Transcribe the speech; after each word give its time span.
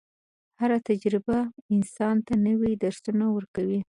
هره 0.59 0.77
تجربه 0.89 1.37
انسان 1.75 2.15
ته 2.25 2.33
نوي 2.47 2.71
درسونه 2.83 3.25
ورکوي. 3.35 3.79